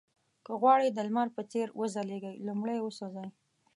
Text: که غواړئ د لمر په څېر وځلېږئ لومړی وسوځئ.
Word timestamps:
که 0.45 0.51
غواړئ 0.61 0.89
د 0.93 0.99
لمر 1.07 1.27
په 1.37 1.41
څېر 1.51 1.67
وځلېږئ 1.79 2.35
لومړی 2.47 2.77
وسوځئ. 2.81 3.27